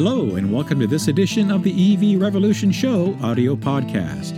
[0.00, 4.32] Hello, and welcome to this edition of the EV Revolution Show audio podcast.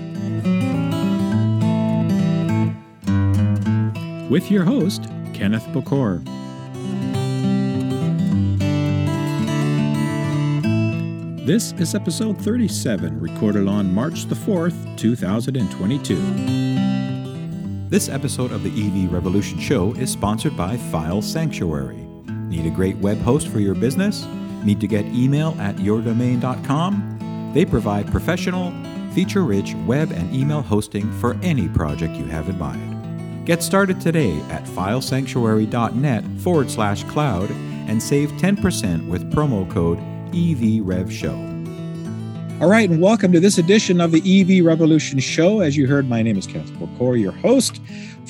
[4.31, 5.03] With your host,
[5.35, 6.25] Kenneth Bokor.
[11.45, 16.17] This is episode 37, recorded on March the 4th, 2022.
[17.91, 22.07] This episode of the EV Revolution Show is sponsored by File Sanctuary.
[22.49, 24.27] Need a great web host for your business?
[24.65, 27.51] Need to get email at yourdomain.com?
[27.55, 28.73] They provide professional,
[29.13, 33.47] feature rich web and email hosting for any project you have in mind.
[33.47, 39.99] Get started today at filesanctuary.net forward slash cloud and save 10% with promo code
[40.33, 41.51] EVRevShow.
[42.61, 45.61] All right, and welcome to this edition of the EV Revolution Show.
[45.61, 47.81] As you heard, my name is Kenneth Bokor, your host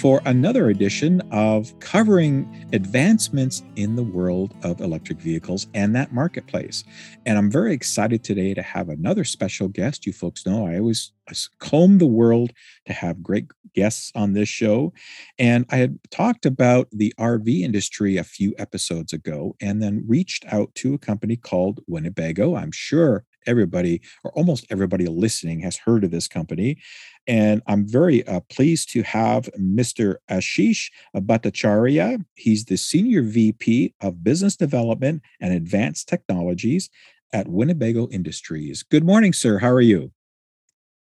[0.01, 6.85] for another edition of covering advancements in the world of electric vehicles and that marketplace.
[7.27, 10.07] And I'm very excited today to have another special guest.
[10.07, 11.13] You folks know I always
[11.59, 12.51] comb the world
[12.87, 14.95] to have great guests on this show.
[15.39, 20.47] And I had talked about the RV industry a few episodes ago and then reached
[20.51, 22.57] out to a company called Winnebago.
[22.57, 26.79] I'm sure everybody or almost everybody listening has heard of this company.
[27.27, 30.17] And I'm very uh, pleased to have Mr.
[30.31, 32.25] Ashish Bhattacharya.
[32.35, 36.91] He's the Senior VP of Business Development and Advanced Technologies
[37.33, 38.83] at Winnebago Industries.
[38.83, 39.59] Good morning, sir.
[39.59, 40.13] How are you?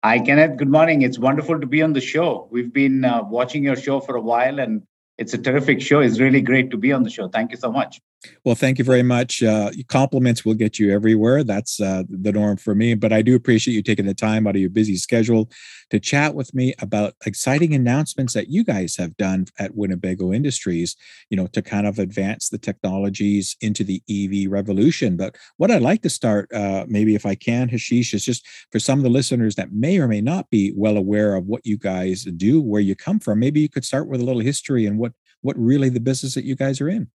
[0.05, 0.58] Hi, Kenneth.
[0.58, 1.02] Good morning.
[1.02, 2.47] It's wonderful to be on the show.
[2.50, 4.83] We've been uh, watching your show for a while and
[5.17, 6.00] it's a terrific show.
[6.00, 7.28] It's really great to be on the show.
[7.28, 8.00] Thank you so much.
[8.44, 9.42] Well, thank you very much.
[9.42, 11.44] Uh, compliments will get you everywhere.
[11.44, 12.94] That's uh, the norm for me.
[12.94, 15.50] But I do appreciate you taking the time out of your busy schedule
[15.91, 20.97] to chat with me about exciting announcements that you guys have done at Winnebago Industries,
[21.30, 25.17] you know, to kind of advance the technologies into the EV revolution.
[25.17, 28.78] But what I'd like to start, uh, maybe if I can, Ashish, is just for
[28.78, 31.77] some of the listeners that may or may not be well aware of what you
[31.78, 33.41] guys do, where you come from.
[33.41, 36.45] Maybe you could start with a little history and what what really the business that
[36.45, 37.08] you guys are in.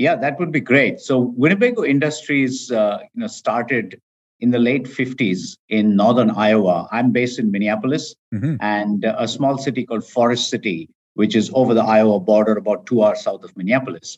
[0.00, 0.98] Yeah, that would be great.
[0.98, 4.00] So Winnebago Industries, uh, you know, started
[4.40, 6.88] in the late 50s in northern Iowa.
[6.90, 8.54] I'm based in Minneapolis mm-hmm.
[8.60, 13.04] and a small city called Forest City, which is over the Iowa border, about two
[13.04, 14.16] hours south of Minneapolis.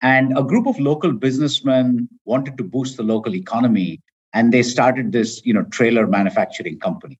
[0.00, 4.00] And a group of local businessmen wanted to boost the local economy,
[4.32, 7.18] and they started this, you know, trailer manufacturing company.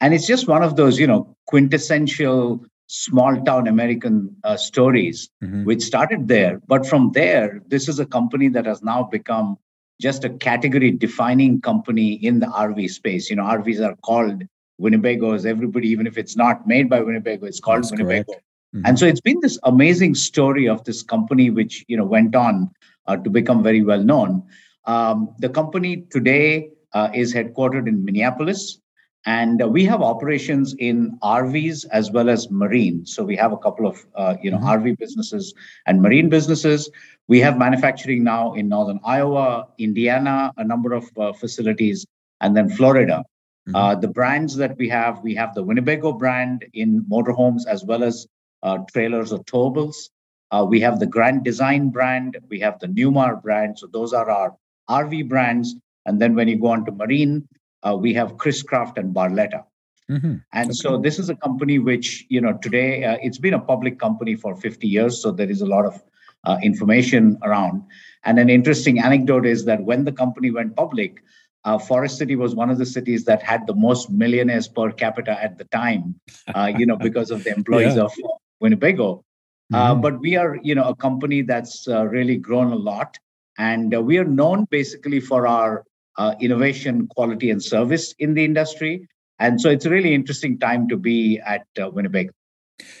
[0.00, 5.64] And it's just one of those, you know, quintessential small town American uh, stories, mm-hmm.
[5.64, 6.60] which started there.
[6.66, 9.58] But from there, this is a company that has now become
[10.00, 13.30] just a category defining company in the RV space.
[13.30, 14.42] You know, RVs are called
[14.80, 15.44] Winnebagos.
[15.44, 18.32] Everybody, even if it's not made by Winnebago, it's called That's Winnebago.
[18.32, 18.86] Mm-hmm.
[18.86, 22.70] And so it's been this amazing story of this company, which you know went on
[23.06, 24.44] uh, to become very well known.
[24.84, 28.80] Um, the company today uh, is headquartered in Minneapolis.
[29.26, 33.04] And we have operations in RVs as well as marine.
[33.04, 34.86] So we have a couple of uh, you know mm-hmm.
[34.86, 35.52] RV businesses
[35.86, 36.90] and marine businesses.
[37.26, 42.06] We have manufacturing now in northern Iowa, Indiana, a number of uh, facilities,
[42.40, 43.24] and then Florida.
[43.68, 43.76] Mm-hmm.
[43.76, 48.02] Uh, the brands that we have, we have the Winnebago brand in motorhomes as well
[48.02, 48.26] as
[48.62, 50.08] uh, trailers or towables.
[50.50, 52.38] Uh, we have the Grand Design brand.
[52.48, 53.78] We have the Newmar brand.
[53.78, 54.56] So those are our
[54.88, 55.74] RV brands.
[56.06, 57.46] And then when you go on to marine,
[57.82, 59.64] uh, we have Chris-Craft and Barletta.
[60.10, 60.36] Mm-hmm.
[60.52, 60.72] And okay.
[60.72, 64.34] so this is a company which, you know, today uh, it's been a public company
[64.34, 65.20] for 50 years.
[65.20, 66.02] So there is a lot of
[66.44, 67.82] uh, information around.
[68.24, 71.22] And an interesting anecdote is that when the company went public,
[71.64, 75.42] uh, Forest City was one of the cities that had the most millionaires per capita
[75.42, 76.14] at the time,
[76.54, 78.02] uh, you know, because of the employees yeah.
[78.02, 78.12] of
[78.60, 79.24] Winnebago.
[79.72, 80.00] Uh, mm-hmm.
[80.00, 83.18] but we are, you know, a company that's uh, really grown a lot,
[83.58, 85.84] and we are known basically for our
[86.18, 89.08] uh, innovation, quality, and service in the industry.
[89.38, 92.32] And so it's a really interesting time to be at uh, Winnebago.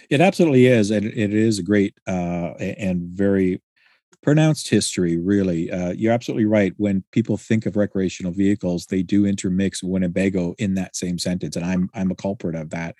[0.08, 0.90] It absolutely is.
[0.90, 3.60] And it is a great uh, and very
[4.22, 5.70] pronounced history, really.
[5.70, 6.72] Uh, you're absolutely right.
[6.76, 11.56] When people think of recreational vehicles, they do intermix Winnebago in that same sentence.
[11.56, 12.94] And I'm, I'm a culprit of that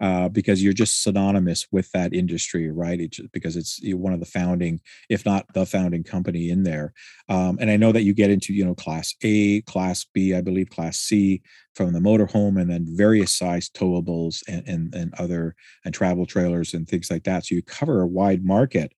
[0.00, 3.00] uh, because you're just synonymous with that industry, right?
[3.00, 6.92] It's because it's one of the founding, if not the founding company in there.
[7.28, 10.40] Um, and I know that you get into, you know, class A, class B, I
[10.40, 11.42] believe class C
[11.74, 15.54] from the motorhome, and then various size towables and, and, and other
[15.84, 17.46] and travel trailers and things like that.
[17.46, 18.92] So you cover a wide market.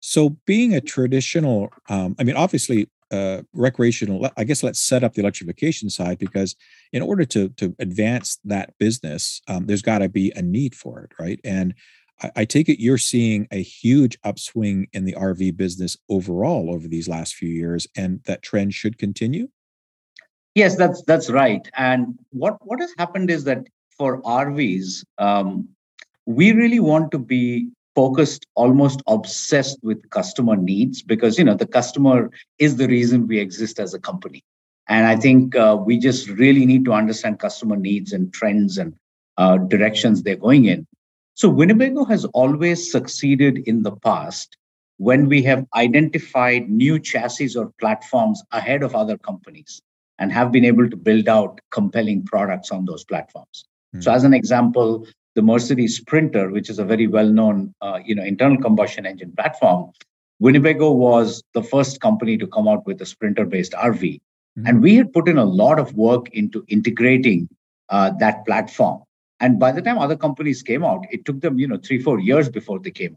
[0.00, 5.14] So being a traditional, um, I mean, obviously uh, recreational i guess let's set up
[5.14, 6.54] the electrification side because
[6.92, 11.00] in order to to advance that business um, there's got to be a need for
[11.00, 11.74] it right and
[12.20, 16.86] I, I, take it you're seeing a huge upswing in the rv business overall over
[16.86, 19.48] these last few years and that trend should continue
[20.58, 21.68] Yes, that's that's right.
[21.76, 25.68] And what what has happened is that for RVs, um,
[26.26, 27.68] we really want to be
[27.98, 32.30] focused, almost obsessed with customer needs because you know the customer
[32.66, 34.44] is the reason we exist as a company.
[34.88, 38.94] And I think uh, we just really need to understand customer needs and trends and
[39.36, 40.86] uh, directions they're going in.
[41.34, 44.56] So Winnebago has always succeeded in the past
[45.08, 49.82] when we have identified new chassis or platforms ahead of other companies
[50.20, 53.64] and have been able to build out compelling products on those platforms.
[53.94, 54.04] Mm.
[54.04, 55.06] So, as an example,
[55.38, 59.92] the Mercedes Sprinter, which is a very well-known, uh, you know, internal combustion engine platform,
[60.40, 64.02] Winnebago was the first company to come out with a Sprinter-based RV,
[64.58, 64.68] mm.
[64.68, 67.48] and we had put in a lot of work into integrating
[67.88, 69.00] uh, that platform.
[69.38, 72.18] And by the time other companies came out, it took them, you know, three, four
[72.18, 73.16] years before they came.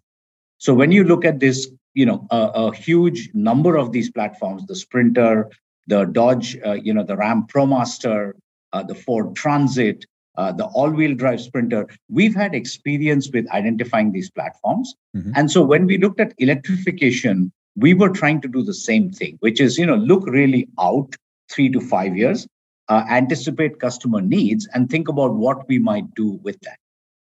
[0.60, 4.68] So when you look at this, you know, a, a huge number of these platforms,
[4.68, 5.50] the Sprinter,
[5.88, 8.34] the Dodge, uh, you know, the Ram ProMaster,
[8.74, 10.06] uh, the Ford Transit,
[10.36, 11.88] uh, the all-wheel drive Sprinter.
[12.10, 15.32] We've had experience with identifying these platforms, mm-hmm.
[15.36, 19.38] and so when we looked at electrification, we were trying to do the same thing,
[19.40, 21.16] which is, you know, look really out
[21.50, 22.48] three to five years,
[22.90, 26.78] uh, anticipate customer needs, and think about what we might do with that.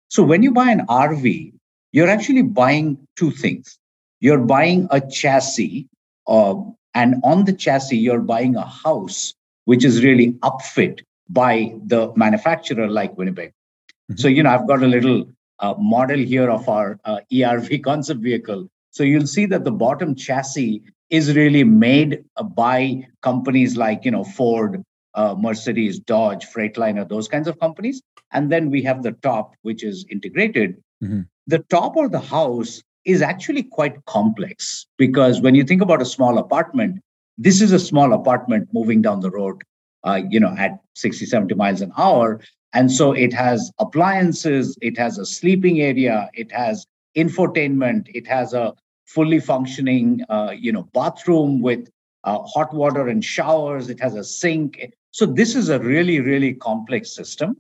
[0.09, 1.53] So when you buy an RV,
[1.93, 3.79] you're actually buying two things.
[4.21, 5.89] You're buying a chassis
[6.27, 6.55] uh,
[6.95, 12.89] and on the chassis, you're buying a house which is really upfit by the manufacturer
[12.89, 13.51] like Winnebago.
[13.51, 14.17] Mm-hmm.
[14.17, 15.31] So, you know, I've got a little
[15.61, 18.69] uh, model here of our uh, ERV concept vehicle.
[18.91, 24.11] So you'll see that the bottom chassis is really made uh, by companies like, you
[24.11, 24.83] know, Ford,
[25.15, 28.03] uh, Mercedes, Dodge, Freightliner, those kinds of companies.
[28.33, 30.83] And then we have the top, which is integrated.
[31.03, 31.23] Mm-hmm.
[31.47, 36.05] The top or the house is actually quite complex because when you think about a
[36.05, 37.01] small apartment,
[37.39, 39.63] this is a small apartment moving down the road,
[40.05, 42.41] uh, you know, at 60, 70 miles an hour.
[42.73, 46.87] And so it has appliances, it has a sleeping area, it has
[47.17, 48.75] infotainment, it has a
[49.07, 51.89] fully functioning, uh, you know, bathroom with
[52.25, 54.93] uh, hot water and showers, it has a sink.
[55.11, 57.57] So this is a really, really complex system.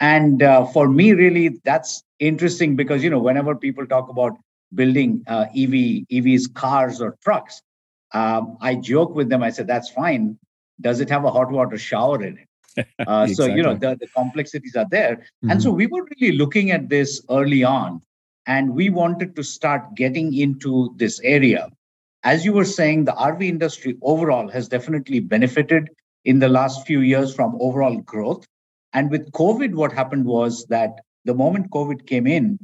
[0.00, 4.36] And uh, for me, really, that's interesting because, you know, whenever people talk about
[4.74, 7.62] building uh, EV, EVs, cars or trucks.
[8.12, 9.42] Um, I joke with them.
[9.42, 10.38] I said, "That's fine.
[10.80, 12.46] Does it have a hot water shower in it?"
[13.06, 13.34] Uh, exactly.
[13.34, 15.50] So you know the, the complexities are there, mm-hmm.
[15.50, 18.00] and so we were really looking at this early on,
[18.46, 21.68] and we wanted to start getting into this area.
[22.22, 25.90] As you were saying, the RV industry overall has definitely benefited
[26.24, 28.46] in the last few years from overall growth.
[28.92, 32.58] And with COVID, what happened was that the moment COVID came in,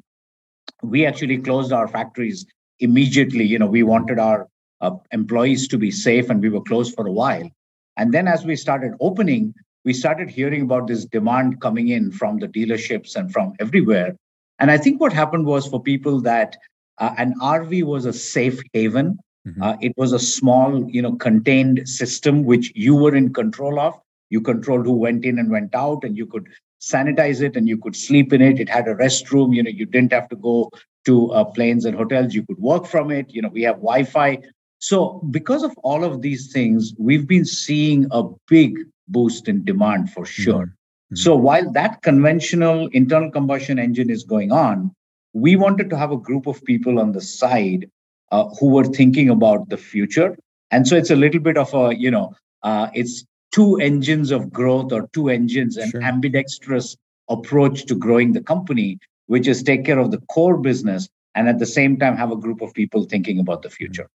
[0.83, 2.45] we actually closed our factories
[2.81, 3.45] immediately.
[3.45, 4.49] You know, we wanted our
[4.81, 7.49] uh, employees to be safe and we were closed for a while.
[7.97, 9.55] And then as we started opening,
[9.85, 14.17] we started hearing about this demand coming in from the dealerships and from everywhere.
[14.59, 16.57] And I think what happened was for people that
[16.99, 19.19] uh, an RV was a safe haven.
[19.47, 19.63] Mm-hmm.
[19.63, 23.95] Uh, it was a small, you know, contained system which you were in control of.
[24.31, 26.49] You controlled who went in and went out, and you could
[26.81, 28.59] sanitize it and you could sleep in it.
[28.59, 29.55] It had a restroom.
[29.55, 30.71] You know, you didn't have to go
[31.05, 32.35] to uh, planes and hotels.
[32.35, 33.27] You could work from it.
[33.29, 34.43] You know, we have Wi-Fi.
[34.79, 38.77] So because of all of these things, we've been seeing a big
[39.09, 40.43] boost in demand for mm-hmm.
[40.43, 40.67] sure.
[40.67, 41.17] Mm-hmm.
[41.17, 44.95] So while that conventional internal combustion engine is going on,
[45.33, 47.91] we wanted to have a group of people on the side
[48.33, 50.37] uh, who were thinking about the future.
[50.71, 54.53] And so it's a little bit of a, you know, uh, it's two engines of
[54.53, 56.03] growth or two engines, an sure.
[56.03, 56.97] ambidextrous
[57.29, 61.59] approach to growing the company, which is take care of the core business and at
[61.59, 64.09] the same time have a group of people thinking about the future.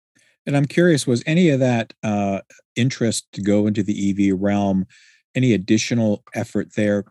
[0.46, 2.40] And I'm curious, was any of that uh,
[2.76, 4.86] interest to go into the EV realm,
[5.34, 7.04] any additional effort there?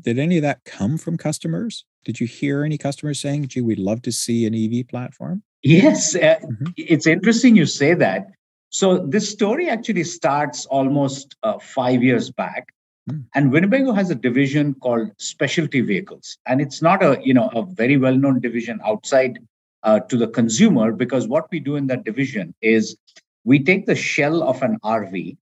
[0.00, 1.84] Did any of that come from customers?
[2.04, 5.42] Did you hear any customers saying, gee, we'd love to see an EV platform?
[5.62, 6.14] Yes.
[6.14, 6.66] Uh, mm-hmm.
[6.76, 8.28] It's interesting you say that
[8.70, 12.74] so this story actually starts almost uh, five years back.
[13.10, 13.24] Mm.
[13.34, 16.36] And Winnebago has a division called specialty vehicles.
[16.46, 19.38] And it's not a, you know, a very well-known division outside
[19.86, 22.96] uh, to the consumer because what we do in that division is
[23.44, 25.36] we take the shell of an RV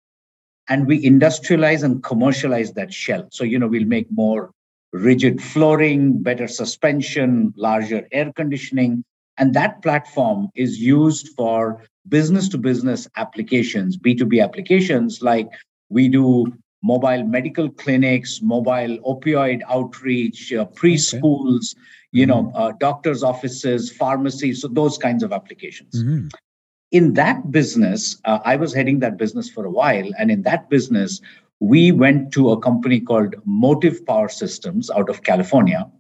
[0.69, 3.27] and we industrialize and commercialize that shell.
[3.33, 4.51] So, you know, we'll make more
[4.93, 9.03] rigid flooring, better suspension, larger air conditioning.
[9.39, 15.49] And that platform is used for business to business applications, B2B applications, like
[15.89, 21.81] we do mobile medical clinics, mobile opioid outreach, uh, preschools, okay.
[22.15, 22.57] You know, mm-hmm.
[22.57, 26.01] uh, doctors' offices, pharmacies, so those kinds of applications.
[26.01, 26.29] Mm-hmm.
[26.93, 30.09] In that business, uh, I was heading that business for a while.
[30.17, 31.21] And in that business,
[31.59, 35.91] we went to a company called Motive Power Systems out of California.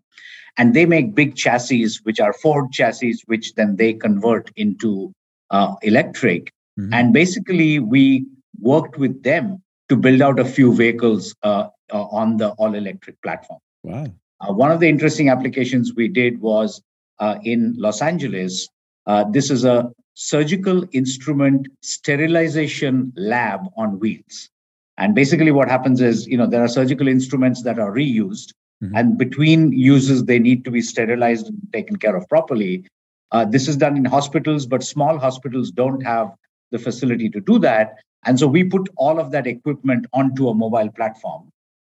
[0.57, 5.13] And they make big chassis, which are Ford chassis, which then they convert into
[5.51, 6.53] uh, electric.
[6.79, 6.95] Mm-hmm.
[6.95, 8.25] And basically, we
[8.61, 13.21] worked with them to build out a few vehicles uh, uh, on the all electric
[13.21, 13.59] platform.
[13.83, 14.07] Wow.
[14.45, 16.83] Uh, one of the interesting applications we did was
[17.19, 18.69] uh, in Los Angeles.
[19.07, 24.51] Uh, this is a surgical instrument sterilization lab on wheels.
[24.97, 28.95] And basically, what happens is, you know, there are surgical instruments that are reused, mm-hmm.
[28.95, 32.85] and between uses, they need to be sterilized and taken care of properly.
[33.33, 36.31] Uh, this is done in hospitals, but small hospitals don't have
[36.71, 37.95] the facility to do that.
[38.25, 41.51] And so we put all of that equipment onto a mobile platform.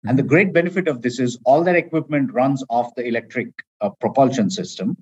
[0.06, 0.30] And the mm-hmm.
[0.30, 3.50] great benefit of this is all that equipment runs off the electric
[3.82, 4.98] uh, propulsion system.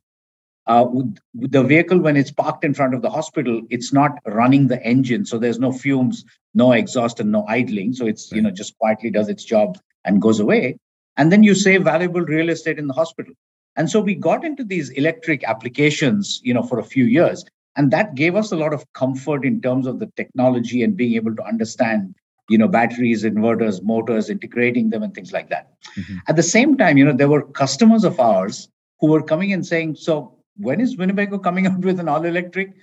[0.65, 4.19] Uh, with, with the vehicle when it's parked in front of the hospital it's not
[4.25, 6.25] running the engine so there's no fumes
[6.57, 7.93] no exhaust and no idling.
[7.93, 10.77] So it's you know just quietly does its job and goes away.
[11.15, 13.33] And then you save valuable real estate in the hospital.
[13.75, 17.45] And so we got into these electric applications you know for a few years.
[17.75, 21.13] And that gave us a lot of comfort in terms of the technology and being
[21.13, 22.15] able to understand
[22.49, 26.17] you know batteries inverters motors integrating them and things like that mm-hmm.
[26.27, 29.65] at the same time you know there were customers of ours who were coming and
[29.65, 32.73] saying so when is Winnebago coming out with an all electric?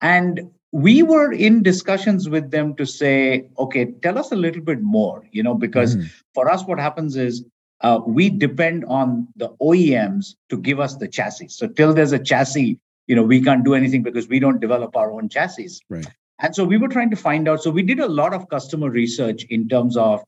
[0.00, 4.82] And we were in discussions with them to say, okay, tell us a little bit
[4.82, 6.10] more, you know, because mm.
[6.34, 7.44] for us, what happens is
[7.82, 11.48] uh, we depend on the OEMs to give us the chassis.
[11.48, 14.96] So till there's a chassis, you know, we can't do anything because we don't develop
[14.96, 15.80] our own chassis.
[15.88, 16.06] Right.
[16.42, 17.62] And so we were trying to find out.
[17.62, 20.22] So we did a lot of customer research in terms of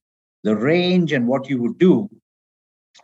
[0.45, 2.09] the range and what you would do.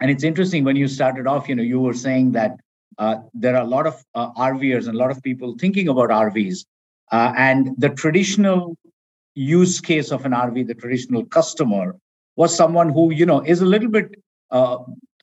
[0.01, 2.61] And it's interesting when you started off, you know, you were saying that
[2.99, 6.11] uh, there are a lot of uh, RVers and a lot of people thinking about
[6.11, 6.65] RVs.
[7.11, 8.77] Uh, and the traditional
[9.35, 11.97] use case of an RV, the traditional customer,
[12.37, 14.15] was someone who, you know, is a little bit
[14.53, 14.79] uh,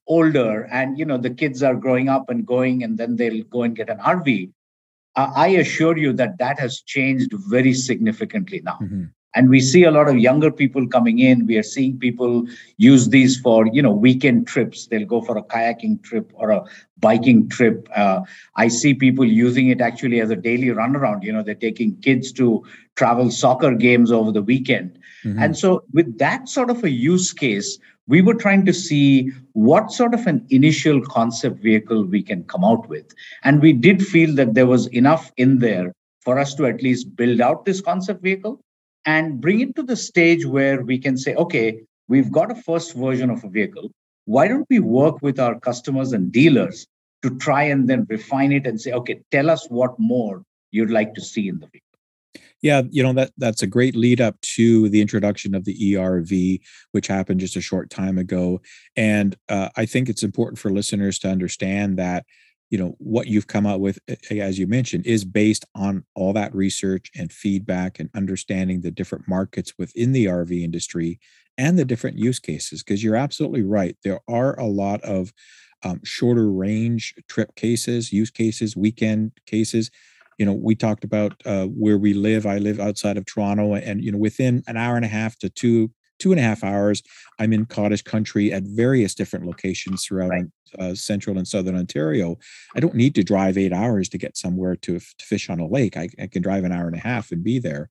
[0.07, 3.63] older and, you know, the kids are growing up and going and then they'll go
[3.63, 4.51] and get an RV.
[5.17, 8.77] Uh, I assure you that that has changed very significantly now.
[8.81, 9.05] Mm-hmm.
[9.35, 11.45] And we see a lot of younger people coming in.
[11.45, 12.47] We are seeing people
[12.77, 14.87] use these for you know weekend trips.
[14.87, 16.63] They'll go for a kayaking trip or a
[16.99, 17.87] biking trip.
[17.95, 18.21] Uh,
[18.55, 22.31] i see people using it actually as a daily runaround you know they're taking kids
[22.31, 22.63] to
[22.95, 24.97] travel soccer games over the weekend.
[25.23, 25.43] Mm-hmm.
[25.43, 29.91] and so with that sort of a use case we were trying to see what
[29.91, 34.33] sort of an initial concept vehicle we can come out with and we did feel
[34.35, 38.21] that there was enough in there for us to at least build out this concept
[38.21, 38.59] vehicle
[39.05, 42.93] and bring it to the stage where we can say, okay, we've got a first
[42.93, 43.89] version of a vehicle.
[44.25, 46.85] Why don't we work with our customers and dealers
[47.23, 51.13] to try and then refine it and say, okay, tell us what more you'd like
[51.13, 51.86] to see in the vehicle?
[52.61, 56.59] Yeah, you know that that's a great lead up to the introduction of the ERV,
[56.91, 58.61] which happened just a short time ago,
[58.95, 62.25] and uh, I think it's important for listeners to understand that
[62.69, 63.99] you know what you've come out with
[64.31, 69.27] as you mentioned is based on all that research and feedback and understanding the different
[69.27, 71.19] markets within the rv industry
[71.57, 75.31] and the different use cases because you're absolutely right there are a lot of
[75.83, 79.89] um, shorter range trip cases use cases weekend cases
[80.37, 84.03] you know we talked about uh, where we live i live outside of toronto and
[84.03, 87.03] you know within an hour and a half to two two and a half hours
[87.39, 90.45] i'm in cottage country at various different locations throughout right
[90.79, 92.37] uh, central and southern Ontario,
[92.75, 95.67] I don't need to drive eight hours to get somewhere to, to fish on a
[95.67, 95.97] lake.
[95.97, 97.89] I, I, can drive an hour and a half and be there.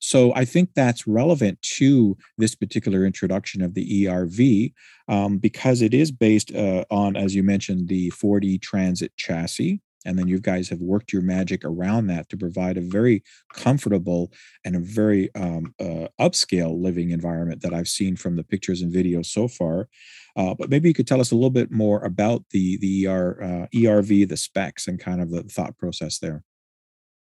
[0.00, 4.72] So I think that's relevant to this particular introduction of the ERV
[5.08, 10.18] um, because it is based uh, on, as you mentioned, the Ford Transit chassis and
[10.18, 13.22] then you guys have worked your magic around that to provide a very
[13.52, 14.32] comfortable
[14.64, 18.90] and a very um, uh, upscale living environment that I've seen from the pictures and
[18.90, 19.86] videos so far.
[20.34, 23.42] Uh, but maybe you could tell us a little bit more about the the ER,
[23.42, 26.42] uh, ERV, the specs, and kind of the thought process there.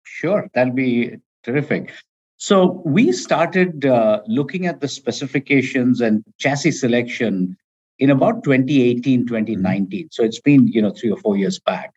[0.04, 1.92] Sure, that'll be terrific.
[2.38, 7.58] So we started uh, looking at the specifications and chassis selection
[7.98, 10.08] in about 2018 2019 mm-hmm.
[10.12, 11.97] so it's been you know three or four years back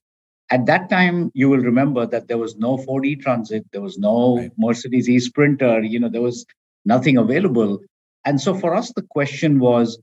[0.50, 4.38] at that time, you will remember that there was no Ford e-Transit, there was no
[4.38, 4.52] right.
[4.59, 6.45] Mercedes e-Sprinter, you know, there was
[6.85, 7.78] nothing available.
[8.25, 9.99] And so for us, the question was,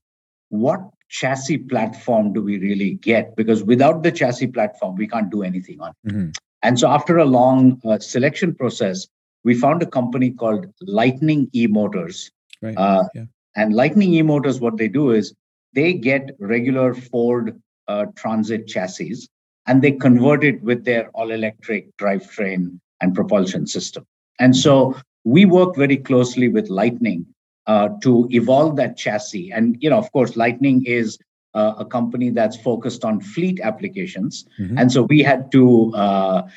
[0.50, 3.36] what chassis platform do we really get?
[3.36, 6.14] Because without the chassis platform, we can't do anything on it.
[6.14, 6.30] Mm-hmm.
[6.64, 9.08] And so after a long uh, selection process,
[9.44, 12.32] we found a company called Lightning E-Motors.
[12.62, 12.78] Right.
[12.78, 13.26] Uh, yeah.
[13.56, 15.34] And Lightning E-Motors, what they do is
[15.74, 19.28] they get regular Ford uh, Transit chassis
[19.68, 24.06] and they convert it with their all electric drivetrain and propulsion system.
[24.40, 27.26] And so we work very closely with Lightning
[27.68, 29.52] uh, to evolve that chassis.
[29.52, 31.18] And you know, of course, Lightning is
[31.54, 34.78] uh, a company that's focused on fleet applications, mm-hmm.
[34.78, 36.48] and so we had to uh,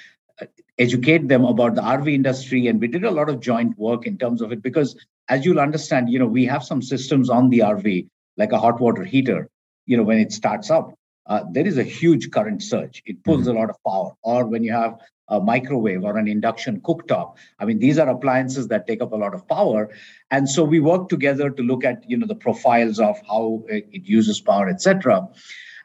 [0.78, 4.18] educate them about the RV industry, and we did a lot of joint work in
[4.18, 4.96] terms of it because,
[5.28, 8.80] as you'll understand, you know, we have some systems on the RV like a hot
[8.80, 9.48] water heater.
[9.86, 10.94] You know, when it starts up,
[11.26, 13.02] uh, there is a huge current surge.
[13.06, 13.56] It pulls mm-hmm.
[13.56, 14.12] a lot of power.
[14.22, 14.98] Or when you have
[15.28, 19.16] a microwave or an induction cooktop, I mean, these are appliances that take up a
[19.16, 19.90] lot of power.
[20.30, 24.06] And so we work together to look at you know the profiles of how it
[24.06, 25.28] uses power, etc.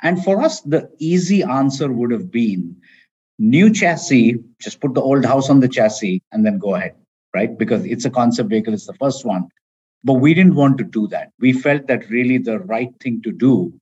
[0.01, 2.75] And for us, the easy answer would have been
[3.37, 4.37] new chassis.
[4.59, 6.95] Just put the old house on the chassis and then go ahead,
[7.33, 7.57] right?
[7.57, 8.73] Because it's a concept vehicle.
[8.73, 9.47] It's the first one.
[10.03, 11.31] But we didn't want to do that.
[11.39, 13.73] We felt that really the right thing to do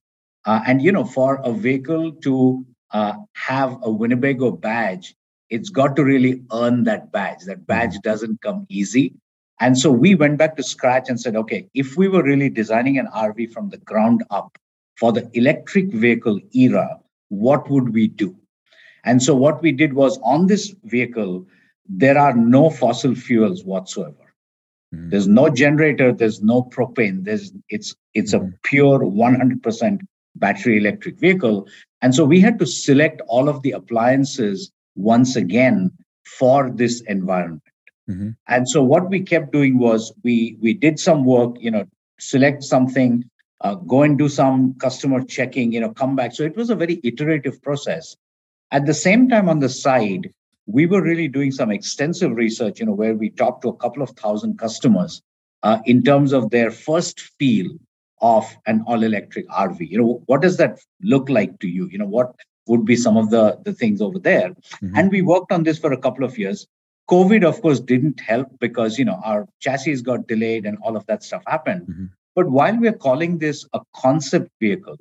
[0.44, 5.14] uh, and you know, for a vehicle to uh, have a Winnebago badge,
[5.50, 7.44] it's got to really earn that badge.
[7.46, 8.08] That badge mm-hmm.
[8.08, 9.14] doesn't come easy.
[9.60, 12.98] And so we went back to scratch and said, okay, if we were really designing
[12.98, 14.58] an RV from the ground up
[14.96, 16.98] for the electric vehicle era,
[17.28, 18.36] what would we do?
[19.04, 21.46] And so what we did was on this vehicle,
[21.88, 24.34] there are no fossil fuels whatsoever.
[24.94, 25.10] Mm-hmm.
[25.10, 27.24] There's no generator, there's no propane.
[27.24, 28.48] There's it's it's mm-hmm.
[28.48, 30.00] a pure 100%
[30.36, 31.68] battery electric vehicle.
[32.02, 35.90] And so we had to select all of the appliances once again
[36.38, 37.62] for this environment.
[38.08, 38.30] Mm-hmm.
[38.48, 41.86] And so what we kept doing was we we did some work, you know,
[42.18, 43.24] select something,
[43.62, 46.34] uh, go and do some customer checking, you know, come back.
[46.34, 48.16] So it was a very iterative process.
[48.70, 50.32] At the same time, on the side,
[50.66, 54.02] we were really doing some extensive research, you know, where we talked to a couple
[54.02, 55.22] of thousand customers
[55.62, 57.68] uh, in terms of their first feel
[58.24, 61.88] of an all electric rv you know what does that look like to you?
[61.92, 62.34] You know what
[62.66, 64.50] would be some of the the things over there?
[64.50, 64.96] Mm-hmm.
[64.96, 66.66] and we worked on this for a couple of years.
[67.10, 71.06] Covid of course didn't help because you know our chassis got delayed and all of
[71.06, 71.82] that stuff happened.
[71.82, 72.06] Mm-hmm.
[72.34, 74.96] but while we're calling this a concept vehicle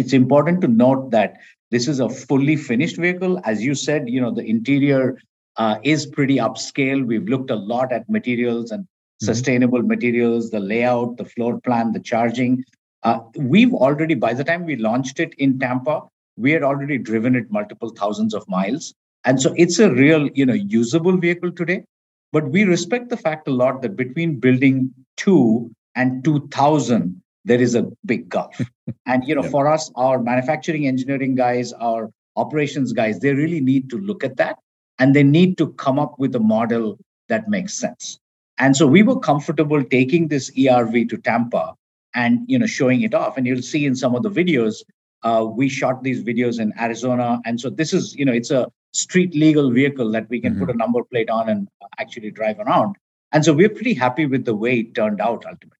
[0.00, 1.36] it's important to note that
[1.70, 3.40] this is a fully finished vehicle.
[3.44, 5.18] As you said you know the interior
[5.56, 7.06] uh, is pretty upscale.
[7.06, 8.86] We've looked a lot at materials and
[9.22, 9.34] Mm-hmm.
[9.34, 12.64] sustainable materials, the layout, the floor plan, the charging.
[13.04, 16.02] Uh, we've already, by the time we launched it in Tampa,
[16.36, 18.94] we had already driven it multiple thousands of miles.
[19.24, 21.84] And so it's a real, you know, usable vehicle today.
[22.32, 27.76] But we respect the fact a lot that between building two and 2000, there is
[27.76, 28.60] a big gulf.
[29.06, 29.50] and, you know, yeah.
[29.50, 34.36] for us, our manufacturing engineering guys, our operations guys, they really need to look at
[34.38, 34.58] that
[34.98, 38.18] and they need to come up with a model that makes sense.
[38.58, 41.74] And so we were comfortable taking this ERV to Tampa
[42.14, 43.36] and you know showing it off.
[43.36, 44.82] And you'll see in some of the videos,
[45.22, 47.40] uh, we shot these videos in Arizona.
[47.44, 50.66] And so this is you know it's a street legal vehicle that we can mm-hmm.
[50.66, 52.96] put a number plate on and actually drive around.
[53.32, 55.78] And so we're pretty happy with the way it turned out ultimately.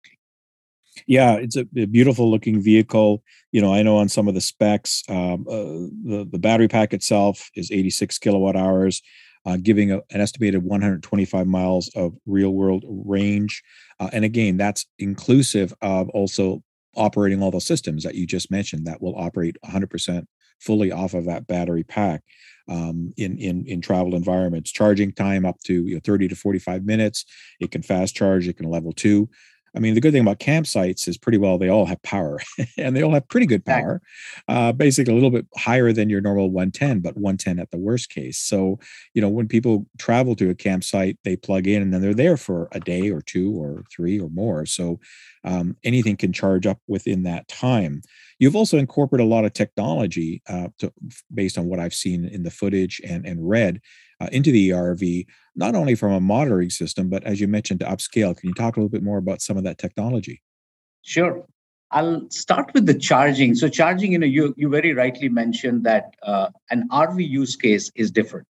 [1.06, 3.22] Yeah, it's a, a beautiful looking vehicle.
[3.50, 6.92] You know, I know on some of the specs, um, uh, the the battery pack
[6.92, 9.02] itself is 86 kilowatt hours
[9.44, 13.62] uh, giving a, an estimated 125 miles of real world range.
[13.98, 16.62] Uh, and again, that's inclusive of also
[16.96, 20.26] operating all the systems that you just mentioned that will operate 100%
[20.60, 22.22] fully off of that battery pack
[22.68, 24.70] um, in in in travel environments.
[24.70, 27.24] Charging time up to you know, 30 to 45 minutes.
[27.60, 28.46] It can fast charge.
[28.48, 29.28] It can level two.
[29.74, 32.40] I mean, the good thing about campsites is pretty well they all have power
[32.76, 34.02] and they all have pretty good power.
[34.48, 38.10] Uh, basically, a little bit higher than your normal 110, but 110 at the worst
[38.10, 38.38] case.
[38.38, 38.78] So,
[39.14, 42.36] you know, when people travel to a campsite, they plug in and then they're there
[42.36, 44.66] for a day or two or three or more.
[44.66, 45.00] So,
[45.44, 48.02] um, anything can charge up within that time.
[48.42, 50.92] You've also incorporated a lot of technology uh, to,
[51.32, 53.80] based on what I've seen in the footage and, and read
[54.20, 57.86] uh, into the ERV, not only from a monitoring system, but as you mentioned, to
[57.86, 58.36] upscale.
[58.36, 60.42] Can you talk a little bit more about some of that technology?
[61.02, 61.46] Sure.
[61.92, 63.54] I'll start with the charging.
[63.54, 67.92] So charging, you know, you, you very rightly mentioned that uh, an RV use case
[67.94, 68.48] is different.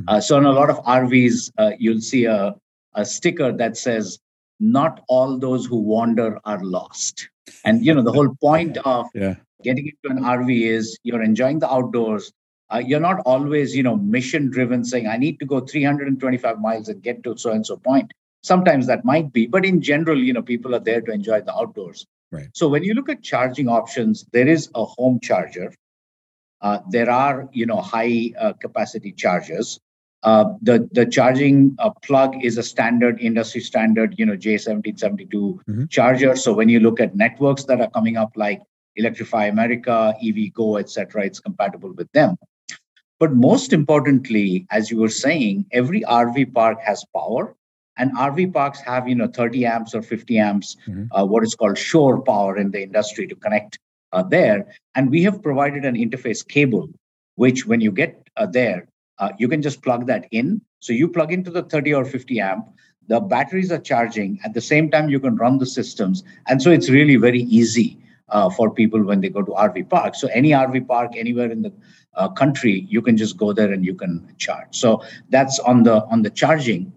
[0.00, 0.10] Mm-hmm.
[0.10, 2.54] Uh, so in a lot of RVs, uh, you'll see a,
[2.94, 4.20] a sticker that says,
[4.60, 7.30] not all those who wander are lost.
[7.64, 9.36] And, you know, the whole point of yeah.
[9.62, 12.32] getting into an RV is you're enjoying the outdoors,
[12.70, 16.88] uh, you're not always you know mission driven saying i need to go 325 miles
[16.88, 18.12] and get to so and so point.
[18.42, 21.54] Sometimes that might be but in general you know people are there to enjoy the
[21.54, 22.06] outdoors.
[22.30, 22.48] Right.
[22.54, 25.72] So when you look at charging options there is a home charger.
[26.60, 29.78] Uh, there are you know high uh, capacity chargers
[30.62, 35.84] the the charging uh, plug is a standard industry standard you know j1772 mm-hmm.
[35.86, 38.62] charger so when you look at networks that are coming up like
[38.96, 42.36] electrify america EVgo etc it's compatible with them
[43.20, 47.54] but most importantly, as you were saying, every RV park has power
[47.96, 51.04] and RV parks have you know 30 amps or 50 amps, mm-hmm.
[51.12, 53.78] uh, what is called shore power in the industry to connect
[54.12, 54.66] uh, there.
[54.94, 56.88] And we have provided an interface cable,
[57.36, 60.60] which when you get uh, there, uh, you can just plug that in.
[60.80, 62.68] So you plug into the 30 or 50 amp,
[63.08, 64.38] the batteries are charging.
[64.44, 67.98] At the same time, you can run the systems, and so it's really very easy
[68.30, 70.14] uh, for people when they go to RV park.
[70.14, 71.72] So any RV park anywhere in the
[72.14, 74.68] uh, country, you can just go there and you can charge.
[74.70, 76.92] So that's on the on the charging.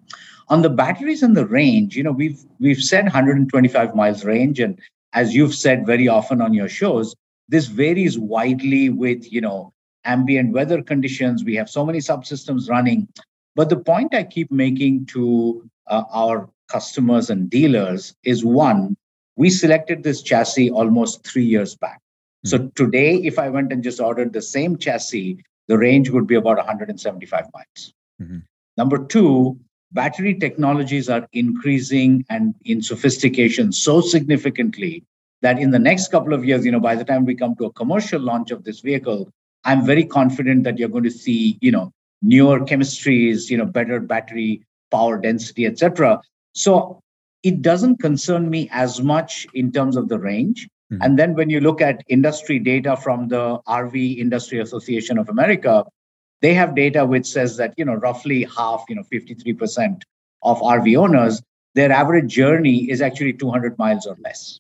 [0.50, 4.80] On the batteries and the range, you know, we've we've said 125 miles range, and
[5.14, 7.16] as you've said very often on your shows,
[7.50, 9.74] this varies widely with you know
[10.08, 11.44] ambient weather conditions.
[11.44, 13.08] We have so many subsystems running.
[13.56, 18.96] But the point I keep making to uh, our customers and dealers is one,
[19.36, 22.00] we selected this chassis almost three years back.
[22.46, 22.50] Mm-hmm.
[22.50, 26.36] So today, if I went and just ordered the same chassis, the range would be
[26.36, 27.94] about 175 miles.
[28.22, 28.40] Mm-hmm.
[28.78, 29.60] Number two,
[29.92, 35.04] battery technologies are increasing and in sophistication so significantly
[35.42, 37.66] that in the next couple of years, you know, by the time we come to
[37.66, 39.32] a commercial launch of this vehicle,
[39.64, 41.92] I'm very confident that you're going to see, you know,
[42.22, 46.22] newer chemistries, you know, better battery power density, etc.
[46.54, 47.00] So
[47.44, 50.68] it doesn't concern me as much in terms of the range.
[50.92, 51.02] Mm-hmm.
[51.02, 55.86] And then when you look at industry data from the RV Industry Association of America,
[56.42, 60.02] they have data which says that you know roughly half, you know, 53%
[60.44, 61.42] of RV owners,
[61.74, 64.60] their average journey is actually 200 miles or less.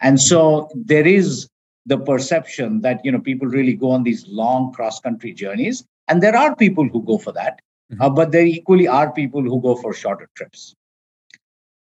[0.00, 1.48] And so there is
[1.88, 6.22] the perception that you know people really go on these long cross country journeys and
[6.22, 8.02] there are people who go for that mm-hmm.
[8.02, 10.74] uh, but there equally are people who go for shorter trips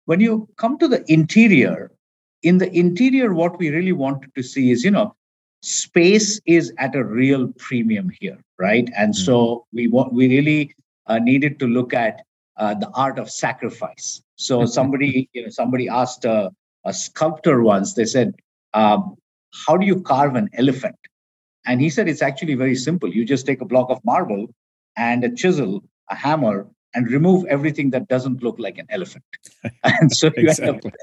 [0.05, 1.91] when you come to the interior
[2.43, 5.15] in the interior what we really wanted to see is you know
[5.61, 9.25] space is at a real premium here right and mm-hmm.
[9.25, 10.75] so we want we really
[11.07, 12.21] uh, needed to look at
[12.57, 16.51] uh, the art of sacrifice so somebody you know somebody asked a,
[16.85, 18.35] a sculptor once they said
[18.73, 19.15] um,
[19.65, 20.95] how do you carve an elephant
[21.65, 24.47] and he said it's actually very simple you just take a block of marble
[24.97, 29.25] and a chisel a hammer and remove everything that doesn't look like an elephant.
[29.83, 30.67] and so you exactly.
[30.67, 30.99] end up with an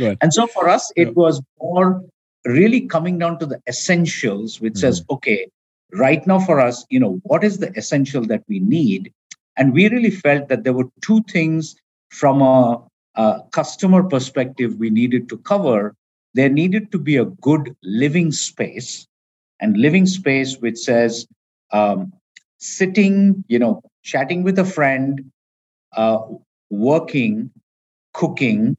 [0.00, 0.18] elephant.
[0.22, 2.02] And so for us, it was more
[2.44, 5.14] really coming down to the essentials, which mm says, mm-hmm.
[5.14, 5.48] okay,
[5.92, 9.12] right now for us, you know, what is the essential that we need?
[9.56, 11.76] And we really felt that there were two things
[12.10, 12.82] from a,
[13.16, 15.94] a customer perspective we needed to cover.
[16.34, 19.06] There needed to be a good living space,
[19.60, 21.26] and living space which says
[21.72, 22.12] um,
[22.58, 25.30] sitting, you know, chatting with a friend,
[25.96, 26.18] uh,
[26.70, 27.50] working,
[28.14, 28.76] cooking,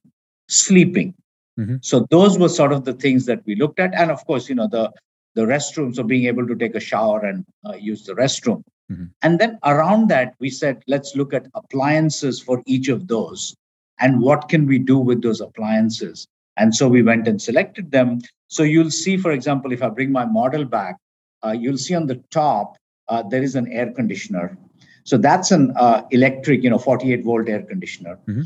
[0.47, 1.13] sleeping.
[1.59, 1.77] Mm-hmm.
[1.81, 4.55] So those were sort of the things that we looked at, and of course, you
[4.55, 4.91] know the
[5.35, 8.63] the restrooms, so being able to take a shower and uh, use the restroom.
[8.91, 9.05] Mm-hmm.
[9.23, 13.55] And then around that, we said, let's look at appliances for each of those,
[13.99, 16.27] and what can we do with those appliances.
[16.57, 18.21] And so we went and selected them.
[18.47, 20.97] So you'll see, for example, if I bring my model back,
[21.43, 22.77] uh, you'll see on the top
[23.09, 24.57] uh, there is an air conditioner
[25.03, 28.17] so that's an uh, electric, you know, 48 volt air conditioner.
[28.27, 28.41] Mm-hmm.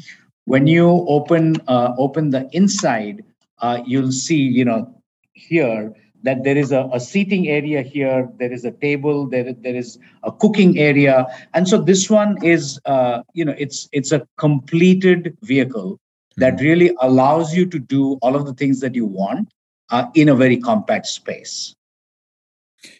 [0.45, 3.23] When you open uh, open the inside,
[3.59, 4.93] uh, you'll see, you know,
[5.33, 5.93] here
[6.23, 9.99] that there is a, a, seating area here, there is a table, there, there is
[10.23, 15.37] a cooking area, and so this one is, uh, you know, it's it's a completed
[15.41, 15.99] vehicle.
[16.37, 19.49] That really allows you to do all of the things that you want
[19.89, 21.75] uh, in a very compact space.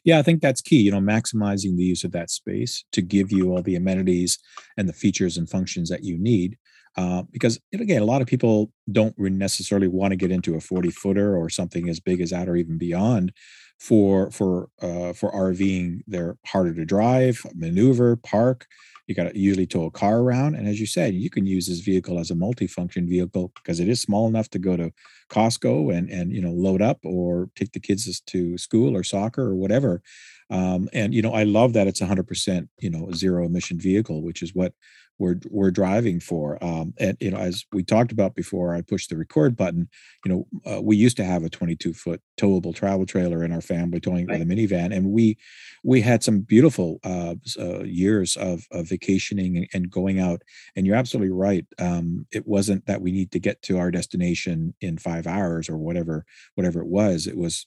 [0.04, 3.32] Yeah, I think that's key, you know, maximizing the use of that space to give
[3.32, 4.40] you all the amenities
[4.76, 6.58] and the features and functions that you need.
[6.98, 10.90] Uh, because again, a lot of people don't necessarily want to get into a 40
[10.90, 13.32] footer or something as big as that or even beyond
[13.80, 16.02] for for uh, for RVing.
[16.08, 18.66] They're harder to drive, maneuver, park
[19.08, 21.68] you got to usually tow a car around and as you said you can use
[21.68, 24.92] this vehicle as a multifunction vehicle because it is small enough to go to
[25.30, 29.44] costco and and you know load up or take the kids to school or soccer
[29.44, 30.02] or whatever
[30.50, 34.42] um, and you know i love that it's 100% you know zero emission vehicle which
[34.42, 34.74] is what
[35.20, 36.64] we're we're driving for.
[36.64, 39.90] Um, and you know, as we talked about before, I pushed the record button.
[40.26, 43.62] You know, uh, we used to have a 22 foot towable travel trailer in our
[43.62, 44.40] family, towing right.
[44.40, 45.38] with a minivan, and we
[45.84, 50.42] we had some beautiful uh, uh, years of, of vacationing and, going out.
[50.76, 51.66] And you're absolutely right.
[51.80, 55.78] Um, it wasn't that we need to get to our destination in five hours or
[55.78, 56.26] whatever
[56.56, 57.26] whatever it was.
[57.26, 57.66] It was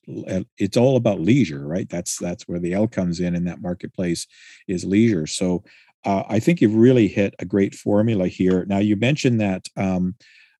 [0.58, 1.88] it's all about leisure, right?
[1.88, 4.26] That's that's where the L comes in in that marketplace
[4.68, 5.26] is leisure.
[5.26, 5.64] So
[6.04, 8.64] uh, I think you've really hit a great formula here.
[8.66, 10.14] Now, you mentioned that um,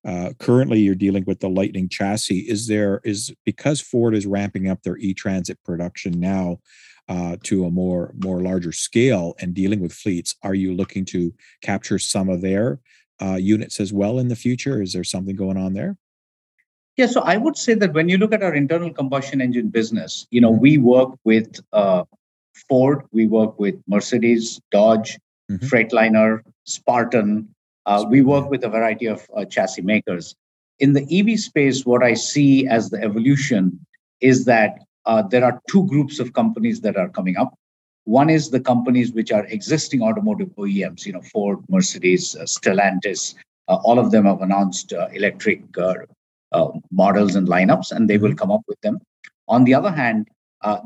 [0.05, 2.39] uh, currently you're dealing with the Lightning chassis.
[2.39, 6.59] Is there is because Ford is ramping up their e-transit production now
[7.07, 10.35] uh, to a more more larger scale and dealing with fleets?
[10.43, 12.79] Are you looking to capture some of their
[13.21, 14.81] uh, units as well in the future?
[14.81, 15.97] Is there something going on there?
[16.97, 20.27] Yeah, so I would say that when you look at our internal combustion engine business,
[20.29, 20.61] you know, mm-hmm.
[20.61, 22.03] we work with uh,
[22.67, 25.17] Ford, we work with Mercedes, Dodge,
[25.57, 25.65] mm-hmm.
[25.65, 27.47] Freightliner, Spartan.
[27.85, 30.35] Uh, we work with a variety of uh, chassis makers.
[30.79, 33.79] In the EV space, what I see as the evolution
[34.19, 37.53] is that uh, there are two groups of companies that are coming up.
[38.05, 43.35] One is the companies which are existing automotive OEMs, you know, Ford, Mercedes, uh, Stellantis.
[43.67, 45.63] Uh, all of them have announced uh, electric
[46.91, 48.37] models and lineups, and they will mm-hmm.
[48.37, 48.99] come up with them.
[49.47, 50.27] On the other hand,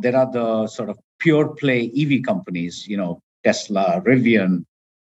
[0.01, 4.65] there are the sort of pure play EV companies, you know, Tesla, Rivian,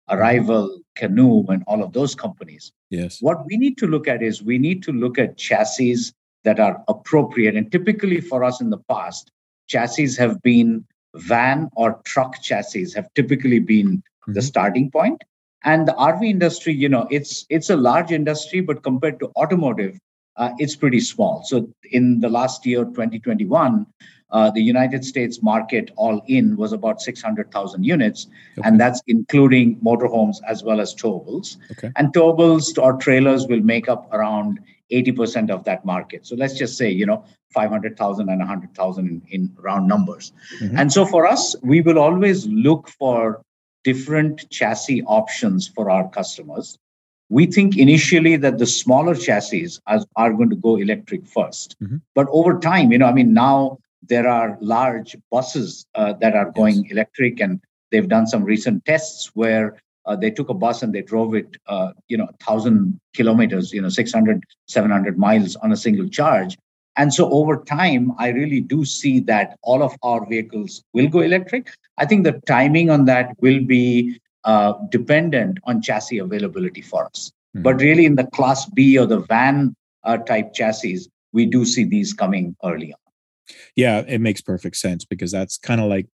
[0.09, 2.71] Arrival, Canoo, and all of those companies.
[2.89, 3.21] Yes.
[3.21, 6.11] What we need to look at is we need to look at chassis
[6.43, 7.55] that are appropriate.
[7.55, 9.31] And typically for us in the past,
[9.67, 14.33] chassis have been van or truck chassis have typically been mm-hmm.
[14.33, 15.23] the starting point.
[15.63, 19.99] And the RV industry, you know, it's it's a large industry, but compared to automotive,
[20.37, 21.43] uh, it's pretty small.
[21.43, 23.85] So in the last year, 2021,
[24.31, 28.67] uh, the United States market all in was about 600,000 units, okay.
[28.67, 31.57] and that's including motorhomes as well as towables.
[31.71, 31.91] Okay.
[31.95, 34.59] And towables or trailers will make up around
[34.91, 36.25] 80% of that market.
[36.25, 40.31] So let's just say, you know, 500,000 and 100,000 in, in round numbers.
[40.59, 40.77] Mm-hmm.
[40.77, 43.41] And so for us, we will always look for
[43.83, 46.77] different chassis options for our customers.
[47.29, 51.97] We think initially that the smaller chassis are, are going to go electric 1st mm-hmm.
[52.15, 56.51] But over time, you know, I mean, now there are large buses uh, that are
[56.51, 56.91] going yes.
[56.91, 61.01] electric, and they've done some recent tests where uh, they took a bus and they
[61.01, 66.07] drove it, uh, you know, 1,000 kilometers, you know, 600, 700 miles on a single
[66.09, 66.57] charge.
[66.97, 71.21] And so over time, I really do see that all of our vehicles will go
[71.21, 71.69] electric.
[71.97, 77.31] I think the timing on that will be uh, dependent on chassis availability for us.
[77.55, 77.63] Mm-hmm.
[77.63, 81.83] But really, in the class B or the van uh, type chassis, we do see
[81.83, 82.99] these coming early on.
[83.75, 86.07] Yeah, it makes perfect sense because that's kind of like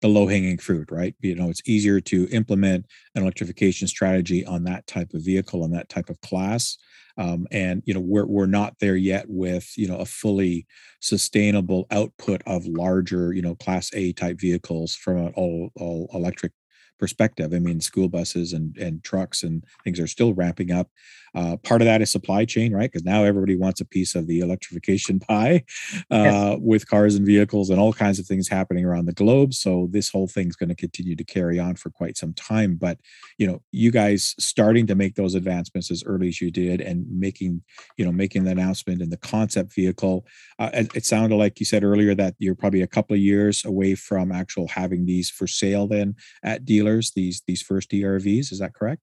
[0.00, 1.14] the low hanging fruit, right?
[1.20, 5.70] You know, it's easier to implement an electrification strategy on that type of vehicle, on
[5.72, 6.76] that type of class.
[7.18, 10.66] Um, and you know, we're we're not there yet with you know a fully
[11.00, 16.52] sustainable output of larger you know class A type vehicles from an all all electric
[16.98, 17.52] perspective.
[17.52, 20.88] I mean, school buses and and trucks and things are still ramping up.
[21.34, 22.90] Uh, part of that is supply chain, right?
[22.90, 25.64] Because now everybody wants a piece of the electrification pie
[26.10, 26.58] uh, yes.
[26.60, 29.54] with cars and vehicles and all kinds of things happening around the globe.
[29.54, 32.76] So this whole thing's going to continue to carry on for quite some time.
[32.76, 32.98] But
[33.38, 37.06] you know, you guys starting to make those advancements as early as you did and
[37.08, 37.62] making
[37.96, 40.26] you know making the announcement in the concept vehicle.
[40.58, 43.64] Uh, it, it sounded like you said earlier that you're probably a couple of years
[43.64, 47.12] away from actual having these for sale then at dealers.
[47.12, 49.00] These these first ERVs, is that correct?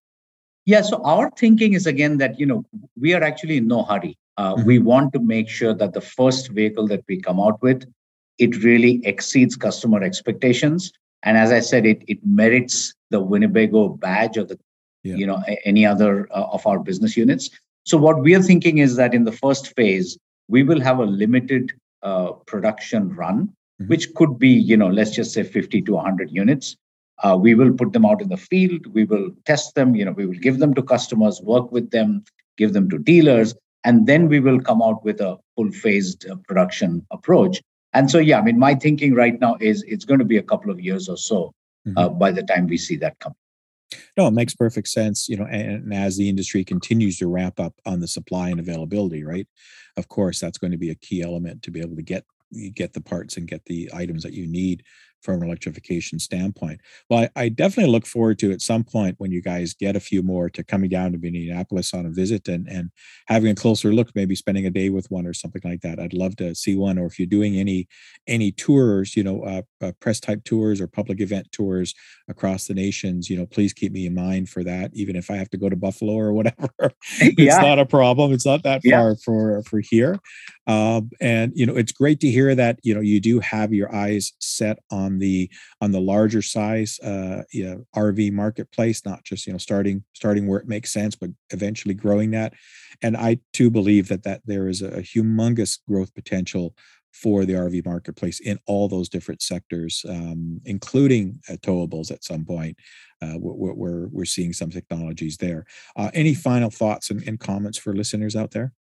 [0.70, 2.64] Yeah, so our thinking is again that you know
[2.96, 4.16] we are actually in no hurry.
[4.38, 4.68] Uh, mm-hmm.
[4.68, 7.92] We want to make sure that the first vehicle that we come out with,
[8.38, 10.92] it really exceeds customer expectations,
[11.24, 14.60] and as I said, it it merits the Winnebago badge or the
[15.02, 15.16] yeah.
[15.16, 17.50] you know any other uh, of our business units.
[17.86, 21.12] So what we are thinking is that in the first phase, we will have a
[21.24, 21.72] limited
[22.04, 23.88] uh, production run, mm-hmm.
[23.88, 26.78] which could be you know let's just say 50 to 100 units
[27.24, 28.88] uh, we will put them out in the field.
[28.94, 29.96] We will test them.
[29.96, 32.24] You know, we will give them to customers, work with them,
[32.58, 37.06] give them to dealers, and then we will come out with a full-phased uh, production
[37.12, 37.62] approach.
[37.94, 40.44] And so, yeah, I mean, my thinking right now is it's going to be a
[40.44, 41.54] couple of years or so
[41.88, 41.98] mm-hmm.
[41.98, 43.34] uh, by the time we see that come.
[44.16, 45.28] No, it makes perfect sense.
[45.28, 48.60] You know, and, and as the industry continues to ramp up on the supply and
[48.60, 49.48] availability, right?
[49.98, 52.26] Of course, that's going to be a key element to be able to get
[52.74, 54.84] get the parts and get the items that you need
[55.22, 56.82] from an electrification standpoint.
[57.10, 60.00] Well, I, I, definitely look forward to at some point when you guys get a
[60.00, 62.92] few more to coming down to Minneapolis on a visit and and
[63.28, 66.00] having a closer look, maybe spending a day with one or something like that.
[66.00, 67.88] I'd love to see one, or if you're doing any
[68.28, 71.94] any tours, you know, uh, uh, press type tours or public event tours
[72.28, 74.92] across the nations, you know, please keep me in mind for that.
[74.94, 76.70] Even if I have to go to Buffalo or whatever,
[77.20, 77.62] it's yeah.
[77.62, 78.32] not a problem.
[78.34, 79.13] It's not that far yeah.
[79.24, 80.20] for for here.
[80.68, 83.94] Um, and you know, it's great to hear that you know you do have your
[83.94, 85.50] eyes set on the
[85.82, 90.48] on the larger size uh, you know, RV marketplace, not just you know starting starting
[90.48, 92.54] where it makes sense, but eventually growing that.
[93.02, 96.76] And I too believe that that there is a, humongous growth potential
[97.12, 102.45] for the RV marketplace in all those different sectors, um, including uh, towables at some
[102.45, 102.78] point.
[103.22, 105.65] Uh, we're, we're, seeing some technologies there.
[105.98, 108.72] Uh, any final thoughts and, and comments for listeners out there?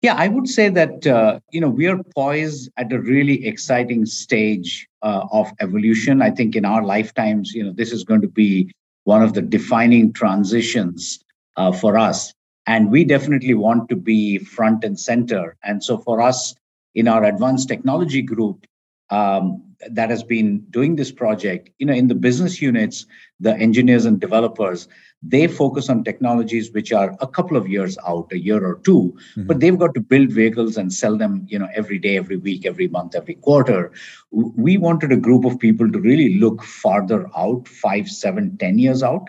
[0.00, 4.06] Yeah, I would say that uh, you know we are poised at a really exciting
[4.06, 6.22] stage uh, of evolution.
[6.22, 8.70] I think in our lifetimes, you know, this is going to be
[9.04, 11.22] one of the defining transitions
[11.56, 12.34] uh, for us.
[12.66, 15.56] And we definitely want to be front and center.
[15.62, 16.54] And so for us
[16.94, 18.66] in our advanced technology group,
[19.10, 23.06] um, that has been doing this project, you know, in the business units,
[23.40, 24.88] the engineers and developers,
[25.22, 28.92] they focus on technologies which are a couple of years out, a year or 2
[28.92, 29.46] mm-hmm.
[29.46, 32.66] but they've got to build vehicles and sell them, you know, every day, every week,
[32.66, 33.92] every month, every quarter.
[34.30, 39.02] We wanted a group of people to really look farther out, five, seven, ten years
[39.02, 39.28] out,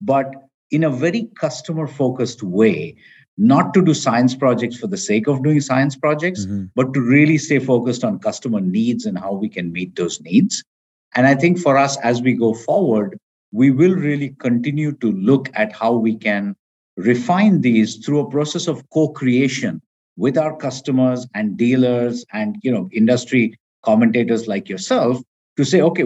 [0.00, 0.32] but
[0.70, 2.96] in a very customer focused way
[3.42, 6.66] not to do science projects for the sake of doing science projects, mm-hmm.
[6.76, 10.62] but to really stay focused on customer needs and how we can meet those needs.
[11.16, 13.18] And I think for us, as we go forward,
[13.50, 16.54] we will really continue to look at how we can
[16.96, 19.82] refine these through a process of co-creation
[20.16, 25.18] with our customers and dealers and you know industry commentators like yourself
[25.56, 26.04] to say okay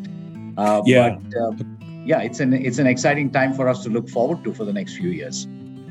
[0.58, 1.18] Uh, yeah.
[1.18, 1.52] But, uh,
[2.06, 4.74] yeah, it's an it's an exciting time for us to look forward to for the
[4.74, 5.48] next few years.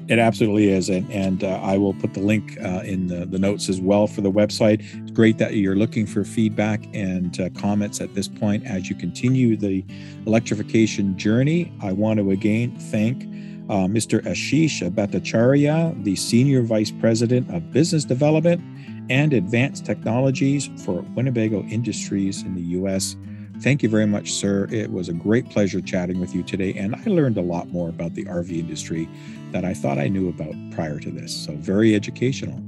[0.08, 0.88] It absolutely is.
[0.88, 4.06] And, and uh, I will put the link uh, in the, the notes as well
[4.06, 4.84] for the website.
[5.02, 8.94] It's great that you're looking for feedback and uh, comments at this point as you
[8.94, 9.84] continue the
[10.26, 11.72] electrification journey.
[11.82, 13.24] I want to again thank
[13.68, 14.20] uh, Mr.
[14.22, 18.62] Ashish Bhattacharya, the Senior Vice President of Business Development
[19.10, 23.16] and Advanced Technologies for Winnebago Industries in the U.S.
[23.60, 24.68] Thank you very much, sir.
[24.70, 27.88] It was a great pleasure chatting with you today, and I learned a lot more
[27.88, 29.08] about the RV industry
[29.56, 31.34] that I thought I knew about prior to this.
[31.34, 32.62] So, very educational.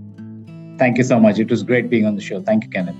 [0.78, 1.38] Thank you so much.
[1.38, 2.40] It was great being on the show.
[2.40, 2.96] Thank you, Kenneth.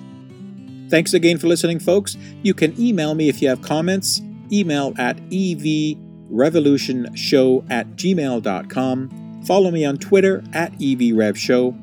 [0.91, 2.19] Thanks again for listening, folks.
[2.43, 4.21] You can email me if you have comments.
[4.53, 9.43] Email at evrevolutionshow at gmail.com.
[9.47, 11.75] Follow me on Twitter at evrevshow.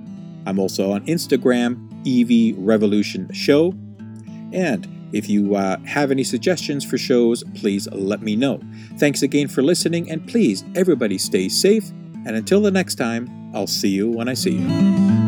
[0.45, 3.73] I'm also on Instagram, evrevolutionshow.
[4.53, 8.59] And if you uh, have any suggestions for shows, please let me know.
[8.97, 11.89] Thanks again for listening, and please, everybody stay safe.
[12.25, 15.24] And until the next time, I'll see you when I see you.